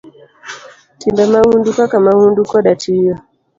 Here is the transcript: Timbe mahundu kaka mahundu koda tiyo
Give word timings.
Timbe 0.99 1.23
mahundu 1.33 1.67
kaka 1.77 1.97
mahundu 2.07 2.39
koda 2.51 2.71
tiyo 2.81 3.13